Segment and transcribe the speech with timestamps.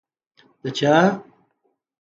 [0.33, 0.93] ـ د چا؟!